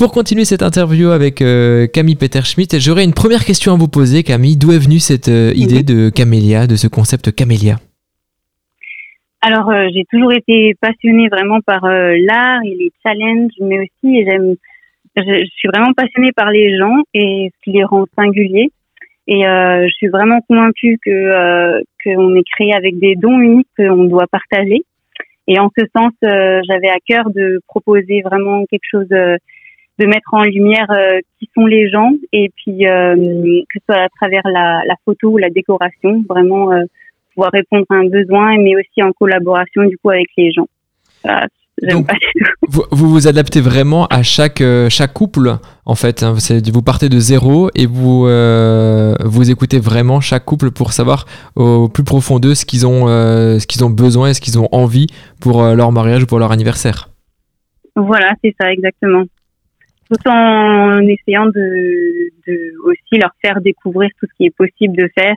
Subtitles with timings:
[0.00, 4.22] Pour continuer cette interview avec euh, Camille Peter-Schmidt, j'aurais une première question à vous poser,
[4.22, 4.56] Camille.
[4.56, 7.76] D'où est venue cette euh, idée de Camélia, de ce concept Camélia?
[9.42, 14.54] Alors, euh, j'ai toujours été passionnée vraiment par l'art et les challenges, mais aussi j'aime,
[15.18, 18.70] je, suis vraiment passionnée par les gens et ce qui les rend singuliers.
[19.28, 24.28] Et je suis vraiment convaincue que qu'on est créé avec des dons uniques qu'on doit
[24.32, 24.82] partager.
[25.46, 29.08] Et en ce sens, j'avais à cœur de proposer vraiment quelque chose
[30.00, 34.02] de mettre en lumière euh, qui sont les gens et puis euh, que ce soit
[34.02, 36.84] à travers la, photo ou la décoration, vraiment euh,
[37.34, 40.66] pouvoir répondre à un besoin, mais aussi en collaboration du coup avec les gens.
[42.68, 45.56] vous, vous, adaptez vraiment à chaque chaque couple
[45.86, 46.22] en fait.
[46.22, 46.34] Hein.
[46.72, 52.04] vous partez de zéro et vous vous écoutez vraiment chaque couple pour savoir au plus
[52.04, 55.08] profond d'eux ce qu'ils ont ce qu'ils ont besoin et ce qu'ils ont envie
[55.40, 57.08] pour leur mariage ou pour leur anniversaire.
[57.96, 59.24] Voilà, c'est ça exactement
[60.10, 65.08] tout en essayant de, de, aussi leur faire découvrir tout ce qui est possible de
[65.16, 65.34] faire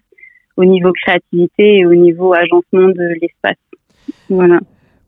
[0.56, 3.58] au niveau créativité et au niveau agencement de l'espace.
[4.30, 4.60] Voilà.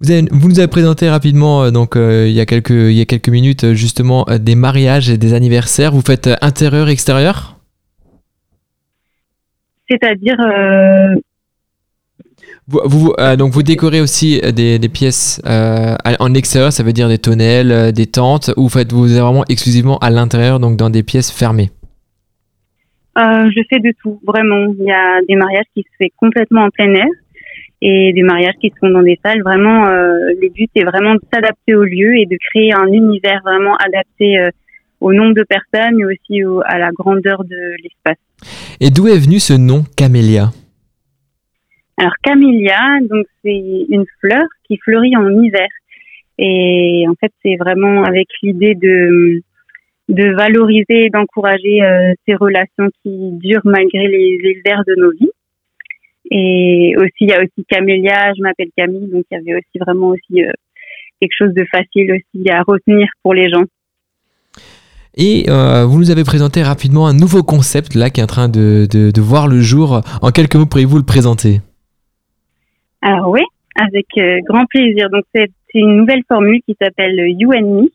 [0.02, 2.94] Vous, avez, vous, nous avez présenté rapidement, euh, donc euh, il, y a quelques, il
[2.94, 5.92] y a quelques minutes, euh, justement des mariages et des anniversaires.
[5.92, 7.58] Vous faites intérieur, extérieur?
[9.90, 10.38] C'est-à-dire
[12.68, 16.94] vous, euh, donc vous décorez aussi euh, des, des pièces euh, en extérieur, ça veut
[16.94, 21.32] dire des tonnelles, des tentes, ou faites-vous vraiment exclusivement à l'intérieur, donc dans des pièces
[21.32, 21.70] fermées?
[23.18, 24.74] Je fais de tout, vraiment.
[24.78, 27.08] Il y a des mariages qui se font complètement en plein air
[27.82, 29.42] et des mariages qui se font dans des salles.
[29.42, 33.78] Vraiment, le but est vraiment de s'adapter au lieu et de créer un univers vraiment
[33.78, 34.50] adapté
[35.00, 38.18] au nombre de personnes et aussi à la grandeur de l'espace.
[38.82, 40.52] Et d'où est venu ce nom Camélia?
[41.98, 45.68] Alors camélia, donc c'est une fleur qui fleurit en hiver.
[46.38, 49.42] Et en fait, c'est vraiment avec l'idée de
[50.08, 55.32] de valoriser et d'encourager euh, ces relations qui durent malgré les hivers de nos vies.
[56.30, 59.80] Et aussi, il y a aussi Camélia, je m'appelle Camille, donc il y avait aussi
[59.80, 60.52] vraiment aussi euh,
[61.20, 63.64] quelque chose de facile aussi à retenir pour les gens.
[65.18, 68.50] Et euh, vous nous avez présenté rapidement un nouveau concept là qui est en train
[68.50, 70.02] de, de, de voir le jour.
[70.22, 71.62] En quelques mots, pourriez-vous le présenter?
[73.06, 73.42] Alors oui,
[73.76, 75.12] avec euh, grand plaisir.
[75.12, 77.90] Donc c'est une nouvelle formule qui s'appelle You and Me.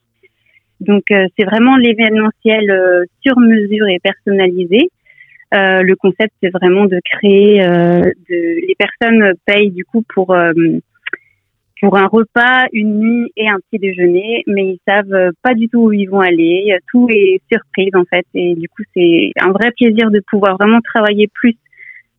[0.78, 4.88] Donc euh, c'est vraiment l'événementiel euh, sur mesure et personnalisé.
[5.52, 8.38] le concept c'est vraiment de créer, de,
[8.68, 10.28] les personnes payent du coup pour
[11.82, 15.86] pour un repas, une nuit et un petit déjeuner, mais ils savent pas du tout
[15.86, 16.76] où ils vont aller.
[16.92, 20.80] Tout est surprise en fait, et du coup c'est un vrai plaisir de pouvoir vraiment
[20.82, 21.56] travailler plus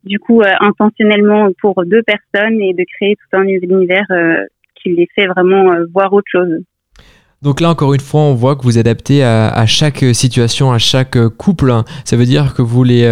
[0.04, 4.44] du coup euh, intentionnellement pour deux personnes et de créer tout un univers euh,
[4.80, 6.60] qui les fait vraiment euh, voir autre chose.
[7.42, 11.18] Donc là, encore une fois, on voit que vous adaptez à, chaque situation, à chaque
[11.38, 11.72] couple.
[12.04, 13.02] Ça veut dire que vous les,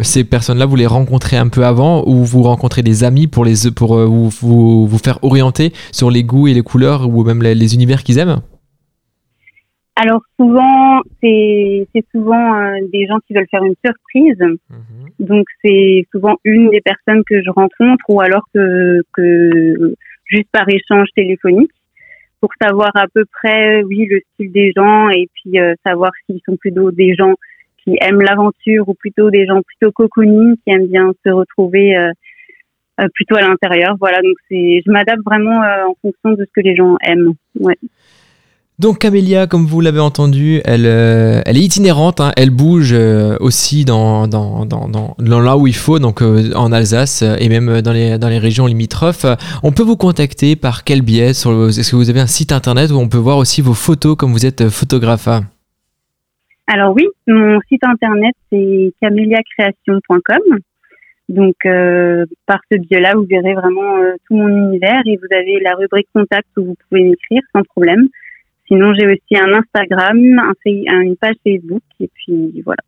[0.00, 3.70] ces personnes-là, vous les rencontrez un peu avant ou vous rencontrez des amis pour, les,
[3.74, 7.74] pour vous, vous, vous, faire orienter sur les goûts et les couleurs ou même les
[7.74, 8.42] univers qu'ils aiment?
[9.98, 14.38] Alors souvent, c'est souvent euh, des gens qui veulent faire une surprise.
[14.38, 15.26] Mhm.
[15.26, 19.94] Donc c'est souvent une des personnes que je rencontre ou alors que, que
[20.26, 21.70] juste par échange téléphonique
[22.40, 26.40] pour savoir à peu près, oui, le style des gens et puis euh, savoir s'ils
[26.46, 27.32] sont plutôt des gens
[27.82, 32.12] qui aiment l'aventure ou plutôt des gens plutôt cocooning qui aiment bien se retrouver euh,
[33.14, 33.96] plutôt à l'intérieur.
[33.98, 35.58] Voilà, donc c'est, je m'adapte vraiment
[35.88, 37.32] en fonction de ce que les gens aiment.
[37.58, 37.78] Ouais.
[38.78, 42.32] Donc Camélia, comme vous l'avez entendu, elle, euh, est itinérante, hein.
[42.36, 47.80] elle bouge euh, aussi dans, là où il faut, donc euh, en Alsace et même
[47.80, 49.24] dans les, régions limitrophes.
[49.62, 51.30] On peut vous contacter par quel biais?
[51.30, 54.32] Est-ce que vous avez un site internet où on peut voir aussi vos photos comme
[54.32, 55.28] vous êtes photographe?
[56.66, 60.58] Alors oui, mon site internet c'est caméliacreation.com.
[61.30, 61.56] Donc
[62.44, 63.96] par ce biais-là, vous verrez vraiment
[64.28, 68.08] tout mon univers et vous avez la rubrique contact où vous pouvez m'écrire sans problème.
[68.68, 70.16] Sinon, j'ai aussi un Instagram,
[70.64, 72.82] une page Facebook, et puis voilà.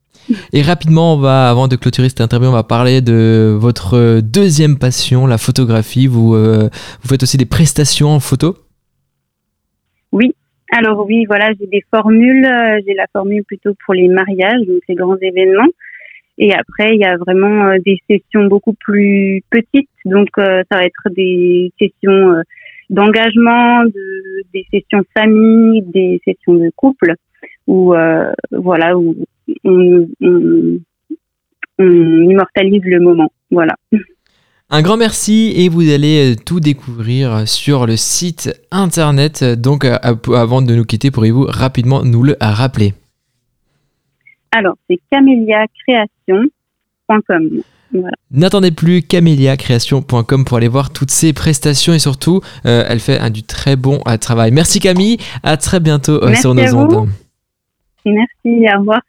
[0.53, 4.79] Et rapidement, on va, avant de clôturer cette interview, on va parler de votre deuxième
[4.79, 6.07] passion, la photographie.
[6.07, 6.69] Vous, euh,
[7.03, 8.57] vous faites aussi des prestations en photo?
[10.13, 10.35] Oui.
[10.77, 12.45] Alors oui, voilà, j'ai des formules.
[12.45, 15.69] Euh, j'ai la formule plutôt pour les mariages, donc les grands événements.
[16.39, 19.89] Et après, il y a vraiment euh, des sessions beaucoup plus petites.
[20.05, 22.43] Donc, ça va être des sessions
[22.91, 27.15] d'engagement, de, des sessions famille, des sessions de couple,
[27.67, 29.17] où euh, voilà, où
[29.65, 30.79] on, on,
[31.79, 33.31] on, immortalise le moment.
[33.51, 33.75] Voilà.
[34.71, 39.43] Un grand merci et vous allez tout découvrir sur le site internet.
[39.43, 42.93] Donc avant de nous quitter, pourriez-vous rapidement nous le rappeler?
[44.51, 44.99] Alors, c'est
[48.31, 53.31] N'attendez plus caméliacréation.com pour aller voir toutes ces prestations et surtout, euh, elle fait un,
[53.31, 54.51] du très bon euh, travail.
[54.53, 57.09] Merci Camille, à très bientôt euh, sur nos ondes.
[58.05, 59.01] Merci, au revoir.